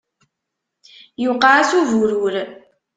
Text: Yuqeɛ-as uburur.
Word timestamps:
Yuqeɛ-as 1.23 1.71
uburur. 1.79 2.35